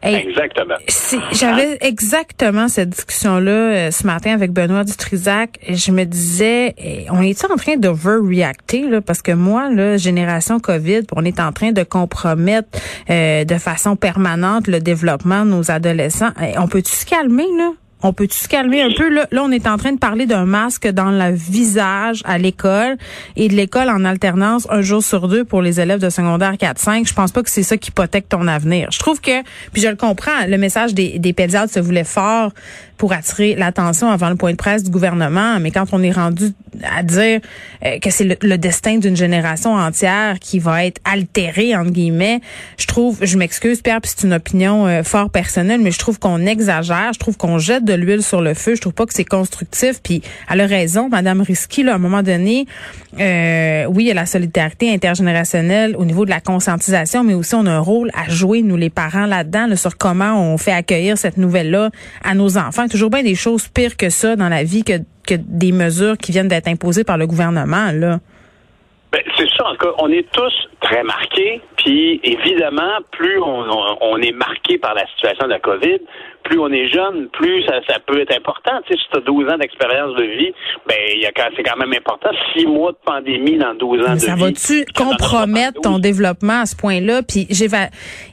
Hey, 0.04 0.16
Exactement. 0.28 0.74
si- 0.88 1.18
J'avais 1.32 1.78
exactement 1.80 2.66
cette 2.68 2.90
discussion-là 2.90 3.50
euh, 3.52 3.90
ce 3.92 4.04
matin 4.06 4.32
avec 4.32 4.50
Benoît 4.52 4.82
Dutrisac. 4.84 5.58
Je 5.68 5.92
me 5.92 6.04
disais, 6.04 6.74
eh, 6.76 7.06
on 7.10 7.22
est 7.22 7.44
en 7.44 7.54
train 7.56 7.76
d'overreacter 7.76 8.88
là, 8.88 9.00
parce 9.00 9.22
que 9.22 9.32
moi, 9.32 9.70
là, 9.70 9.96
génération 9.96 10.58
COVID, 10.58 11.02
on 11.14 11.24
est 11.24 11.38
en 11.38 11.52
train 11.52 11.70
de 11.72 11.84
compromettre 11.84 12.68
euh, 13.10 13.44
de 13.44 13.54
façon 13.58 13.94
permanente 13.94 14.66
le 14.66 14.80
développement 14.80 15.44
de 15.44 15.50
nos 15.50 15.70
adolescents. 15.70 16.30
Eh, 16.42 16.58
on 16.58 16.66
peut-tu 16.66 16.92
se 16.92 17.06
calmer 17.06 17.46
là? 17.56 17.70
On 18.02 18.12
peut-tu 18.12 18.36
se 18.36 18.48
calmer 18.48 18.82
un 18.82 18.90
peu? 18.90 19.08
Là, 19.08 19.26
là, 19.30 19.42
on 19.44 19.50
est 19.52 19.66
en 19.66 19.76
train 19.76 19.92
de 19.92 19.98
parler 19.98 20.26
d'un 20.26 20.44
masque 20.44 20.88
dans 20.88 21.10
le 21.10 21.32
visage 21.32 22.22
à 22.24 22.38
l'école 22.38 22.96
et 23.36 23.48
de 23.48 23.54
l'école 23.54 23.88
en 23.88 24.04
alternance 24.04 24.66
un 24.70 24.82
jour 24.82 25.02
sur 25.02 25.28
deux 25.28 25.44
pour 25.44 25.62
les 25.62 25.80
élèves 25.80 26.00
de 26.00 26.10
secondaire 26.10 26.54
4-5. 26.54 27.06
Je 27.06 27.14
pense 27.14 27.30
pas 27.30 27.42
que 27.42 27.50
c'est 27.50 27.62
ça 27.62 27.76
qui 27.76 27.90
hypothèque 27.90 28.28
ton 28.28 28.48
avenir. 28.48 28.88
Je 28.90 28.98
trouve 28.98 29.20
que, 29.20 29.42
puis 29.72 29.82
je 29.82 29.88
le 29.88 29.96
comprends, 29.96 30.46
le 30.48 30.58
message 30.58 30.94
des, 30.94 31.18
des 31.18 31.32
pédiatres 31.32 31.72
se 31.72 31.80
voulait 31.80 32.04
fort 32.04 32.52
pour 33.02 33.12
attirer 33.12 33.56
l'attention 33.56 34.10
avant 34.10 34.30
le 34.30 34.36
point 34.36 34.52
de 34.52 34.56
presse 34.56 34.84
du 34.84 34.90
gouvernement, 34.90 35.58
mais 35.58 35.72
quand 35.72 35.86
on 35.90 36.04
est 36.04 36.12
rendu 36.12 36.52
à 36.84 37.02
dire 37.02 37.40
euh, 37.84 37.98
que 37.98 38.10
c'est 38.10 38.38
le, 38.40 38.58
destin 38.58 38.98
d'une 38.98 39.16
génération 39.16 39.74
entière 39.74 40.38
qui 40.38 40.60
va 40.60 40.84
être 40.84 41.00
altérée, 41.04 41.74
entre 41.74 41.90
guillemets, 41.90 42.40
je 42.78 42.86
trouve, 42.86 43.18
je 43.20 43.36
m'excuse 43.36 43.82
Pierre, 43.82 44.00
puis 44.00 44.12
c'est 44.14 44.24
une 44.24 44.34
opinion 44.34 44.86
euh, 44.86 45.02
fort 45.02 45.30
personnelle, 45.30 45.80
mais 45.80 45.90
je 45.90 45.98
trouve 45.98 46.20
qu'on 46.20 46.46
exagère, 46.46 47.12
je 47.12 47.18
trouve 47.18 47.36
qu'on 47.36 47.58
jette 47.58 47.84
l'huile 47.96 48.22
sur 48.22 48.40
le 48.40 48.54
feu, 48.54 48.74
je 48.74 48.80
trouve 48.80 48.94
pas 48.94 49.06
que 49.06 49.14
c'est 49.14 49.24
constructif, 49.24 50.02
puis 50.02 50.22
elle 50.50 50.60
a 50.60 50.66
raison, 50.66 51.08
Madame 51.08 51.40
Risky, 51.42 51.82
là, 51.82 51.92
à 51.92 51.94
un 51.96 51.98
moment 51.98 52.22
donné, 52.22 52.66
euh, 53.20 53.84
oui, 53.88 54.04
il 54.04 54.06
y 54.08 54.10
a 54.10 54.14
la 54.14 54.26
solidarité 54.26 54.92
intergénérationnelle 54.92 55.94
au 55.96 56.04
niveau 56.04 56.24
de 56.24 56.30
la 56.30 56.40
conscientisation, 56.40 57.24
mais 57.24 57.34
aussi 57.34 57.54
on 57.54 57.66
a 57.66 57.70
un 57.72 57.80
rôle 57.80 58.10
à 58.14 58.28
jouer, 58.30 58.62
nous 58.62 58.76
les 58.76 58.90
parents, 58.90 59.26
là-dedans, 59.26 59.66
là, 59.66 59.76
sur 59.76 59.96
comment 59.96 60.40
on 60.52 60.58
fait 60.58 60.72
accueillir 60.72 61.18
cette 61.18 61.36
nouvelle-là 61.36 61.90
à 62.24 62.34
nos 62.34 62.58
enfants. 62.58 62.88
Toujours 62.88 63.10
bien 63.10 63.22
des 63.22 63.34
choses 63.34 63.68
pires 63.68 63.96
que 63.96 64.08
ça 64.10 64.36
dans 64.36 64.48
la 64.48 64.64
vie 64.64 64.84
que, 64.84 64.94
des 65.36 65.72
mesures 65.72 66.18
qui 66.18 66.32
viennent 66.32 66.48
d'être 66.48 66.68
imposées 66.68 67.04
par 67.04 67.16
le 67.16 67.26
gouvernement, 67.26 67.90
là. 67.92 68.18
Ben, 69.12 69.20
c'est 69.36 69.46
ça, 69.56 69.66
en 69.66 69.72
tout 69.72 69.84
cas, 69.86 69.92
on 69.98 70.08
est 70.10 70.26
tous 70.32 70.52
très 70.80 71.02
marqués, 71.02 71.60
puis 71.76 72.18
évidemment, 72.24 72.90
plus 73.10 73.38
on, 73.40 73.60
on- 73.70 73.98
on 74.00 74.16
est 74.22 74.32
marqué 74.32 74.78
par 74.78 74.94
la 74.94 75.06
situation 75.08 75.44
de 75.44 75.50
la 75.50 75.58
COVID, 75.60 75.98
plus 76.44 76.58
on 76.58 76.70
est 76.72 76.86
jeune, 76.88 77.28
plus 77.32 77.62
ça, 77.66 77.74
ça 77.88 77.98
peut 78.06 78.20
être 78.20 78.36
important. 78.36 78.72
Tu 78.86 78.92
sais, 78.94 78.98
si 79.00 79.08
tu 79.12 79.18
as 79.18 79.20
12 79.22 79.48
ans 79.48 79.58
d'expérience 79.58 80.14
de 80.16 80.22
vie, 80.24 80.52
ben 80.88 80.96
il 81.14 81.20
y 81.22 81.26
a 81.26 81.32
quand- 81.32 81.48
c'est 81.56 81.62
quand 81.62 81.76
même 81.76 81.92
important. 81.92 82.30
Six 82.54 82.66
mois 82.66 82.92
de 82.92 82.98
pandémie 83.04 83.58
dans 83.58 83.74
12 83.74 84.00
ans 84.04 84.10
Mais 84.10 84.14
de 84.16 84.20
ça 84.20 84.34
vie. 84.34 84.40
va-tu 84.42 84.56
ça 84.60 84.74
donne 84.74 85.08
compromettre 85.16 85.80
ton 85.80 85.94
72. 85.96 86.00
développement 86.00 86.60
à 86.62 86.66
ce 86.66 86.76
point-là? 86.76 87.22
Puis 87.22 87.46
j'ai 87.50 87.68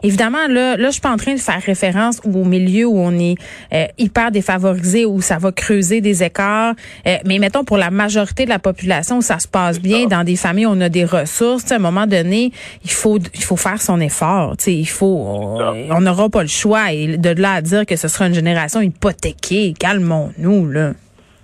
évidemment 0.04 0.48
là, 0.48 0.78
là, 0.78 0.88
je 0.88 0.92
suis 0.94 1.02
pas 1.02 1.12
en 1.12 1.18
train 1.18 1.34
de 1.34 1.40
faire 1.40 1.62
référence 1.62 2.22
au 2.26 2.44
milieu 2.46 2.86
où 2.86 2.98
on 3.00 3.12
est 3.18 3.36
euh, 3.74 3.86
hyper 3.98 4.32
défavorisé, 4.32 5.06
où 5.06 5.22
ça 5.22 5.38
va 5.38 5.52
creuser 5.52 6.02
des 6.02 6.24
écarts. 6.24 6.74
Euh, 7.08 7.16
mais 7.26 7.40
mettons 7.40 7.64
pour 7.64 7.78
la 7.78 7.90
majorité 7.92 8.46
de 8.46 8.50
la 8.50 8.60
population 8.60 9.18
où 9.18 9.22
ça 9.22 9.40
se 9.40 9.48
passe 9.48 9.82
bien, 9.82 10.06
dans 10.06 10.24
des 10.24 10.36
familles 10.36 10.66
où 10.66 10.72
on 10.72 10.82
a 10.82 10.90
des 10.90 11.06
ressources, 11.06 11.64
tu 11.64 11.70
sais, 11.70 11.74
à 11.76 11.78
un 11.78 11.82
moment 11.82 12.08
donné, 12.08 12.52
il 12.84 12.92
faut 12.92 13.18
il 13.34 13.44
faut 13.44 13.56
faire 13.58 13.82
son 13.82 14.00
effort. 14.02 14.56
Tu 14.58 14.64
sais, 14.66 14.74
il 14.74 14.86
faut 14.86 15.06
on 15.28 15.60
on 15.92 16.02
n'aura 16.02 16.30
pas 16.30 16.42
le 16.42 16.48
choix. 16.48 16.92
Et 16.92 17.18
de 17.18 17.42
là 17.42 17.54
à 17.54 17.62
dire 17.62 17.86
que 17.86 17.96
ce 18.00 18.08
sera 18.08 18.28
une 18.28 18.34
génération 18.34 18.80
hypothéquée, 18.80 19.74
calmons-nous 19.78 20.72
là. 20.72 20.92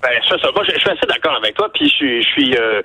Ben, 0.01 0.21
ça, 0.29 0.37
ça, 0.37 0.49
moi, 0.55 0.63
je, 0.67 0.73
je 0.73 0.79
suis 0.79 0.89
assez 0.89 1.05
d'accord 1.07 1.35
avec 1.35 1.55
toi, 1.55 1.69
puis 1.73 1.89
je 1.89 1.95
suis, 1.95 2.21
je 2.21 2.27
suis 2.29 2.55
euh, 2.55 2.81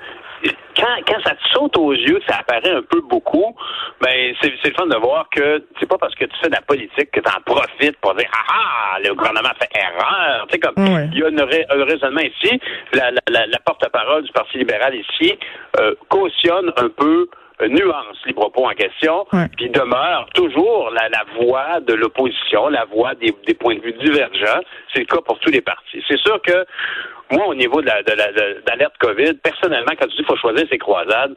quand, 0.76 0.96
quand 1.06 1.20
ça 1.22 1.34
te 1.34 1.48
saute 1.52 1.76
aux 1.76 1.92
yeux, 1.92 2.18
que 2.18 2.32
ça 2.32 2.38
apparaît 2.38 2.70
un 2.70 2.82
peu 2.82 3.00
beaucoup, 3.02 3.54
ben, 4.00 4.34
c'est, 4.40 4.50
le 4.64 4.74
fun 4.74 4.86
de 4.86 4.96
voir 4.96 5.28
que 5.30 5.64
c'est 5.78 5.88
pas 5.88 5.98
parce 5.98 6.14
que 6.14 6.24
tu 6.24 6.36
fais 6.40 6.48
de 6.48 6.54
la 6.54 6.62
politique 6.62 7.10
que 7.12 7.20
tu 7.20 7.28
en 7.28 7.40
profites 7.42 7.96
pour 8.00 8.14
dire, 8.14 8.28
ah 8.32 8.54
ah, 8.54 8.98
le 9.04 9.14
gouvernement 9.14 9.50
fait 9.60 9.70
erreur. 9.78 10.46
Tu 10.48 10.54
sais, 10.54 10.58
comme, 10.58 10.74
il 11.12 11.18
y 11.18 11.22
a 11.22 11.28
une 11.28 11.40
un 11.40 11.84
raisonnement 11.84 12.20
ici. 12.22 12.60
La, 12.94 13.10
la, 13.10 13.20
la, 13.28 13.46
la 13.46 13.58
porte-parole 13.58 14.24
du 14.24 14.32
Parti 14.32 14.58
libéral 14.58 14.94
ici 14.94 15.38
euh, 15.78 15.94
cautionne 16.08 16.72
un 16.76 16.88
peu 16.88 17.28
nuance 17.68 18.16
les 18.26 18.32
propos 18.32 18.66
en 18.66 18.70
question, 18.74 19.26
Ouais. 19.32 19.46
puis 19.56 19.68
demeure 19.70 20.26
toujours 20.34 20.90
la, 20.90 21.08
la 21.08 21.24
voix 21.40 21.80
de 21.80 21.94
l'opposition, 21.94 22.68
la 22.68 22.84
voix 22.86 23.14
des, 23.14 23.34
des 23.46 23.54
points 23.54 23.76
de 23.76 23.80
vue 23.80 23.92
divergents. 23.92 24.60
C'est 24.92 25.00
le 25.00 25.06
cas 25.06 25.20
pour 25.24 25.38
tous 25.40 25.50
les 25.50 25.60
partis. 25.60 26.02
C'est 26.08 26.18
sûr 26.18 26.40
que 26.42 26.64
moi, 27.30 27.46
au 27.46 27.54
niveau 27.54 27.80
de 27.80 27.86
la, 27.86 28.02
de 28.02 28.12
la- 28.12 28.32
de- 28.32 28.62
d'alerte 28.66 28.94
COVID, 28.98 29.34
personnellement, 29.42 29.92
quand 29.98 30.06
tu 30.06 30.10
dis 30.10 30.16
qu'il 30.16 30.26
faut 30.26 30.36
choisir 30.36 30.66
ses 30.70 30.78
croisades, 30.78 31.34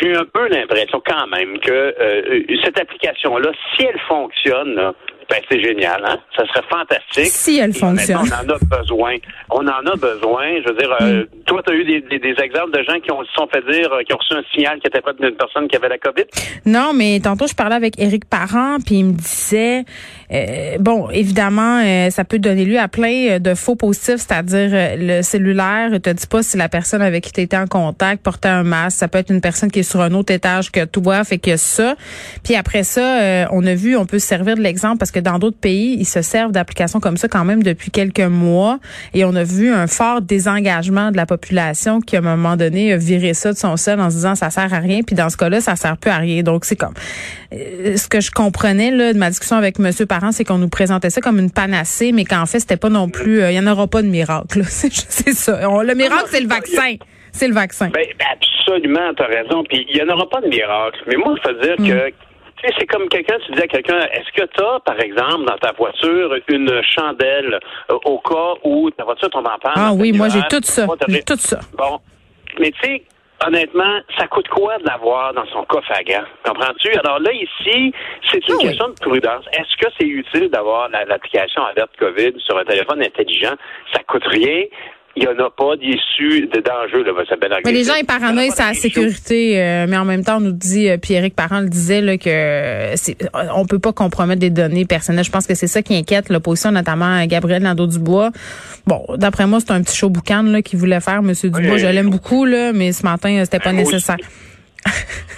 j'ai 0.00 0.14
un 0.16 0.24
peu 0.24 0.46
l'impression 0.48 1.02
quand 1.04 1.26
même 1.26 1.58
que 1.58 1.70
euh, 1.72 2.44
cette 2.64 2.78
application-là, 2.80 3.50
si 3.76 3.84
elle 3.84 3.98
fonctionne, 4.00 4.74
là, 4.76 4.94
ben 5.32 5.40
c'est 5.50 5.62
génial, 5.62 6.02
hein? 6.06 6.18
Ça 6.36 6.44
serait 6.46 6.62
fantastique. 6.68 7.24
Si 7.32 7.58
elle 7.58 7.72
fonctionne. 7.72 8.18
On 8.18 8.26
en 8.50 8.54
a 8.54 8.58
besoin. 8.78 9.16
On 9.50 9.66
en 9.66 9.86
a 9.92 9.96
besoin. 9.96 10.44
Je 10.62 10.68
veux 10.68 10.76
dire, 10.76 10.94
euh, 11.00 11.24
toi, 11.46 11.62
tu 11.66 11.72
as 11.72 11.76
eu 11.76 11.84
des, 11.84 12.00
des- 12.02 12.18
des 12.18 12.36
exemples 12.42 12.72
de 12.76 12.82
gens 12.82 13.00
qui 13.00 13.10
ont 13.10 13.22
se 13.24 13.32
sont 13.32 13.48
fait 13.52 13.62
dire, 13.72 13.90
euh, 13.92 14.02
qui 14.02 14.12
ont 14.12 14.18
reçu 14.18 14.34
un 14.34 14.42
signal 14.54 14.78
qui 14.80 14.88
était 14.88 15.00
pas 15.00 15.12
d'une 15.14 15.34
personne 15.36 15.68
qui 15.68 15.76
avait 15.76 15.88
la 15.88 15.98
COVID? 15.98 16.24
Non, 16.66 16.92
mais 16.94 17.18
tantôt 17.20 17.46
je 17.46 17.54
parlais 17.54 17.76
avec 17.76 17.98
Éric 17.98 18.26
Parent, 18.28 18.76
puis 18.84 18.96
il 18.96 19.04
me 19.06 19.12
disait, 19.12 19.84
euh, 20.32 20.78
bon, 20.78 21.10
évidemment, 21.10 21.82
euh, 21.84 22.10
ça 22.10 22.24
peut 22.24 22.38
donner 22.38 22.64
lieu 22.64 22.78
à 22.78 22.88
plein 22.88 23.32
euh, 23.32 23.38
de 23.38 23.54
faux 23.54 23.76
positifs, 23.76 24.16
c'est-à-dire 24.16 24.70
euh, 24.72 24.96
le 24.98 25.22
cellulaire 25.22 25.90
te 26.00 26.10
dit 26.10 26.26
pas 26.26 26.42
si 26.42 26.56
la 26.56 26.68
personne 26.68 27.02
avec 27.02 27.24
qui 27.24 27.32
tu 27.32 27.40
étais 27.42 27.56
en 27.56 27.66
contact 27.66 28.22
portait 28.22 28.48
un 28.48 28.62
masque. 28.62 28.98
Ça 28.98 29.08
peut 29.08 29.18
être 29.18 29.30
une 29.30 29.40
personne 29.40 29.70
qui 29.70 29.80
est 29.80 29.82
sur 29.82 30.00
un 30.00 30.12
autre 30.12 30.32
étage 30.32 30.72
que 30.72 30.84
toi, 30.84 31.24
fait 31.24 31.38
que 31.38 31.56
ça. 31.56 31.96
Puis 32.42 32.54
après 32.54 32.82
ça, 32.82 33.20
euh, 33.20 33.44
on 33.50 33.66
a 33.66 33.74
vu, 33.74 33.96
on 33.96 34.06
peut 34.06 34.18
se 34.18 34.26
servir 34.26 34.56
de 34.56 34.62
l'exemple 34.62 34.98
parce 34.98 35.10
que 35.10 35.20
dans 35.20 35.38
d'autres 35.38 35.58
pays, 35.58 35.96
ils 35.98 36.06
se 36.06 36.22
servent 36.22 36.52
d'applications 36.52 37.00
comme 37.00 37.16
ça 37.16 37.28
quand 37.28 37.44
même 37.44 37.62
depuis 37.62 37.90
quelques 37.90 38.20
mois, 38.20 38.78
et 39.12 39.24
on 39.24 39.34
a 39.34 39.44
vu 39.44 39.72
un 39.72 39.86
fort 39.86 40.22
désengagement 40.22 41.10
de 41.10 41.16
la 41.16 41.26
population 41.26 42.00
qui 42.00 42.16
à 42.16 42.20
un 42.20 42.22
moment 42.22 42.56
donné 42.56 42.92
a 42.92 42.96
viré 42.96 43.34
ça 43.34 43.52
de 43.52 43.58
son 43.58 43.76
sel 43.76 44.00
en 44.00 44.10
se 44.10 44.16
disant 44.16 44.34
ça 44.34 44.50
sert 44.50 44.72
à 44.72 44.78
rien, 44.78 45.02
puis 45.02 45.14
dans 45.14 45.28
ce 45.28 45.36
cas-là, 45.36 45.60
ça 45.60 45.76
sert 45.76 45.96
plus 45.98 46.10
à 46.10 46.16
rien. 46.16 46.42
Donc 46.42 46.64
c'est 46.64 46.76
comme 46.76 46.94
ce 47.52 48.08
que 48.08 48.20
je 48.20 48.30
comprenais 48.30 48.90
là 48.90 49.12
de 49.12 49.18
ma 49.18 49.28
discussion 49.28 49.56
avec 49.56 49.78
Monsieur 49.78 50.06
C'est 50.30 50.44
qu'on 50.44 50.58
nous 50.58 50.68
présentait 50.68 51.10
ça 51.10 51.20
comme 51.20 51.38
une 51.38 51.50
panacée, 51.50 52.12
mais 52.12 52.24
qu'en 52.24 52.46
fait 52.46 52.60
c'était 52.60 52.76
pas 52.76 52.90
non 52.90 53.08
plus, 53.08 53.42
euh, 53.42 53.50
il 53.50 53.56
y 53.56 53.58
en 53.60 53.66
aura 53.66 53.88
pas 53.88 54.02
de 54.02 54.08
miracle. 54.08 54.62
C'est 54.68 55.32
ça. 55.32 55.68
On- 55.68 55.82
le 55.82 55.94
miracle 55.94 56.26
c'est 56.28 56.40
le 56.40 56.48
vaccin, 56.48 56.94
c'est 57.32 57.48
le 57.48 57.54
vaccin. 57.54 57.88
Ben, 57.88 58.04
absolument, 58.32 59.12
tu 59.16 59.22
as 59.22 59.26
raison. 59.26 59.64
Puis 59.68 59.84
il 59.88 59.94
n'y 59.96 60.02
en 60.02 60.14
aura 60.14 60.28
pas 60.28 60.40
de 60.40 60.48
miracle. 60.48 60.98
Mais 61.08 61.16
moi, 61.16 61.34
je 61.44 61.50
veux 61.50 61.60
dire 61.60 61.76
que 61.76 62.10
tu 62.10 62.68
sais, 62.68 62.74
c'est 62.78 62.86
comme 62.86 63.08
quelqu'un, 63.08 63.34
tu 63.44 63.52
dis 63.52 63.60
à 63.62 63.66
quelqu'un, 63.66 63.98
est-ce 64.12 64.30
que 64.40 64.46
tu 64.46 64.62
as, 64.62 64.78
par 64.86 65.00
exemple, 65.00 65.46
dans 65.46 65.58
ta 65.58 65.72
voiture, 65.72 66.32
une 66.48 66.70
chandelle 66.96 67.58
euh, 67.90 67.96
au 68.04 68.18
cas 68.20 68.60
où 68.62 68.88
ta 68.92 69.02
voiture 69.04 69.30
tombe 69.30 69.46
en 69.48 69.58
panne? 69.58 69.72
Ah 69.74 69.92
oui, 69.92 70.12
moi 70.12 70.28
j'ai 70.28 70.42
tout 70.48 70.60
ça, 70.62 70.86
j'ai 71.08 71.22
tout 71.24 71.36
ça. 71.38 71.58
Bon. 71.76 71.98
Mais 72.60 72.70
tu 72.70 72.78
sais, 72.88 73.02
honnêtement, 73.46 74.00
ça 74.18 74.26
coûte 74.26 74.48
quoi 74.48 74.78
de 74.78 74.84
l'avoir 74.86 75.32
dans 75.34 75.46
son 75.46 75.64
coffre 75.64 75.90
à 75.92 76.02
gants? 76.02 76.24
Comprends-tu? 76.44 76.90
Alors 77.04 77.18
là, 77.20 77.32
ici, 77.32 77.92
c'est 78.30 78.38
une 78.48 78.54
Ah 78.54 78.56
oui. 78.58 78.64
question 78.68 78.88
de 78.88 78.94
prudence. 79.00 79.44
Est-ce 79.52 79.76
que 79.84 79.92
c'est 79.98 80.06
utile 80.06 80.48
d'avoir 80.50 80.88
la- 80.90 81.04
l'application 81.04 81.64
alerte 81.64 81.90
COVID 81.98 82.32
sur 82.38 82.56
un 82.58 82.64
téléphone 82.64 83.02
intelligent? 83.02 83.54
Ça 83.92 84.02
coûte 84.04 84.24
rien. 84.26 84.64
Il 85.14 85.24
n'y 85.24 85.28
en 85.28 85.44
a 85.44 85.50
pas 85.50 85.76
d'issue 85.76 86.46
de 86.46 86.60
d'enjeu, 86.60 87.04
là, 87.04 87.12
s'appeler 87.28 87.54
Mais 87.66 87.72
les 87.72 87.84
gens 87.84 87.94
ils 88.00 88.06
paranoïent 88.06 88.50
ça 88.50 88.68
la 88.68 88.74
sécurité, 88.74 89.60
euh, 89.60 89.86
mais 89.86 89.98
en 89.98 90.06
même 90.06 90.24
temps 90.24 90.38
on 90.38 90.40
nous 90.40 90.52
dit, 90.52 90.88
euh, 90.88 90.96
puis 90.96 91.14
Parent 91.30 91.60
le 91.60 91.68
disait 91.68 92.00
là 92.00 92.16
que 92.16 92.30
euh, 92.30 92.94
on 93.54 93.66
peut 93.66 93.78
pas 93.78 93.92
compromettre 93.92 94.40
des 94.40 94.48
données 94.48 94.86
personnelles. 94.86 95.24
Je 95.24 95.30
pense 95.30 95.46
que 95.46 95.54
c'est 95.54 95.66
ça 95.66 95.82
qui 95.82 95.94
inquiète 95.94 96.30
l'opposition, 96.30 96.72
notamment 96.72 97.20
euh, 97.20 97.26
Gabriel 97.26 97.62
Nadeau-Dubois. 97.62 98.30
Bon, 98.86 99.04
d'après 99.16 99.46
moi 99.46 99.60
c'est 99.60 99.72
un 99.72 99.82
petit 99.82 99.96
show 99.96 100.08
boucan 100.08 100.44
là 100.44 100.62
qu'il 100.62 100.78
voulait 100.78 101.00
faire, 101.00 101.22
Monsieur 101.22 101.50
Dubois. 101.50 101.74
Oui. 101.74 101.78
Je 101.78 101.86
l'aime 101.86 102.08
beaucoup 102.08 102.46
là, 102.46 102.72
mais 102.72 102.92
ce 102.92 103.02
matin 103.02 103.36
euh, 103.36 103.44
c'était 103.44 103.60
pas 103.60 103.72
nécessaire. 103.72 104.16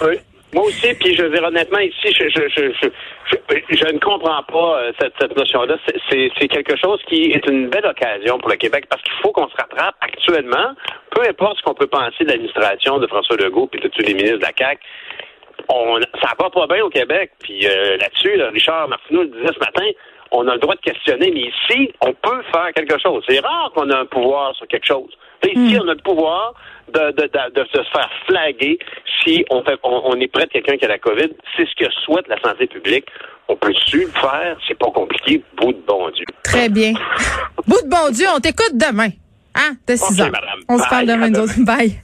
Oui. 0.01 0.15
Moi 0.55 0.63
aussi, 0.67 0.93
puis 0.93 1.13
je 1.13 1.23
veux 1.23 1.31
dire 1.31 1.43
honnêtement, 1.43 1.79
ici, 1.79 2.13
je, 2.17 2.29
je, 2.29 2.47
je, 2.47 2.87
je, 3.75 3.93
ne 3.93 3.99
comprends 3.99 4.41
pas 4.43 4.79
euh, 4.79 4.91
cette, 5.01 5.11
cette 5.19 5.35
notion-là. 5.35 5.75
C'est- 6.09 6.47
quelque 6.47 6.77
chose 6.77 7.01
qui 7.09 7.33
est 7.33 7.45
une 7.47 7.67
belle 7.67 7.85
occasion 7.85 8.37
pour 8.39 8.49
le 8.49 8.55
Québec 8.55 8.85
parce 8.89 9.01
qu'il 9.01 9.11
faut 9.21 9.33
qu'on 9.33 9.49
se 9.49 9.55
rattrape 9.57 9.95
actuellement, 9.99 10.73
peu 11.11 11.23
importe 11.27 11.57
ce 11.57 11.63
qu'on 11.63 11.73
peut 11.73 11.87
penser 11.87 12.23
de 12.23 12.29
l'administration 12.29 12.99
de 12.99 13.07
François 13.07 13.35
Legault 13.35 13.69
et 13.73 13.79
de 13.79 13.89
tous 13.89 14.01
les 14.03 14.13
ministres 14.13 14.37
de 14.37 14.43
la 14.43 14.53
CAQ. 14.57 14.79
On, 15.67 15.99
ça 16.21 16.29
va 16.39 16.49
pas 16.49 16.67
bien 16.67 16.85
au 16.85 16.89
Québec. 16.89 17.31
Puis 17.39 17.67
euh, 17.67 17.97
là-dessus, 17.97 18.37
là, 18.37 18.49
Richard 18.51 18.87
Martineau 18.87 19.23
le 19.23 19.27
disait 19.29 19.53
ce 19.53 19.59
matin, 19.59 19.85
on 20.31 20.47
a 20.47 20.53
le 20.53 20.59
droit 20.59 20.75
de 20.75 20.81
questionner, 20.81 21.31
mais 21.31 21.41
ici, 21.51 21.91
on 22.01 22.13
peut 22.13 22.41
faire 22.53 22.71
quelque 22.75 22.97
chose. 23.01 23.23
C'est 23.27 23.39
rare 23.39 23.71
qu'on 23.73 23.89
a 23.89 23.99
un 23.99 24.05
pouvoir 24.05 24.55
sur 24.55 24.67
quelque 24.67 24.85
chose. 24.87 25.09
Ici, 25.43 25.77
on 25.79 25.87
a 25.87 25.93
le 25.93 26.01
pouvoir 26.01 26.53
de, 26.91 27.11
de, 27.11 27.23
de, 27.23 27.53
de 27.61 27.67
se 27.71 27.83
faire 27.91 28.09
flaguer 28.27 28.79
si 29.23 29.45
on, 29.51 29.63
fait, 29.63 29.77
on, 29.83 30.01
on 30.05 30.19
est 30.19 30.27
près 30.27 30.45
de 30.45 30.51
quelqu'un 30.51 30.75
qui 30.77 30.85
a 30.85 30.87
la 30.87 30.97
COVID. 30.97 31.29
C'est 31.55 31.67
ce 31.67 31.75
que 31.75 31.91
souhaite 32.03 32.27
la 32.27 32.39
santé 32.41 32.65
publique. 32.65 33.05
On 33.47 33.55
peut-tu 33.55 34.01
le 34.05 34.07
faire? 34.07 34.57
C'est 34.67 34.77
pas 34.77 34.89
compliqué. 34.89 35.43
Bout 35.57 35.73
de 35.73 35.81
bon 35.85 36.09
Dieu. 36.09 36.25
Très 36.43 36.67
bien. 36.69 36.93
Bout 37.67 37.81
de 37.83 37.89
bon 37.89 38.09
Dieu, 38.11 38.25
on 38.35 38.39
t'écoute 38.39 38.73
demain. 38.73 39.09
Hein, 39.53 39.75
de 39.87 39.95
6 39.95 40.13
Ok, 40.13 40.19
heures. 40.25 40.31
madame. 40.31 40.59
On 40.67 40.77
se 40.79 40.89
parle 40.89 41.05
demain, 41.05 41.33
autres. 41.39 41.63
Bye. 41.63 42.01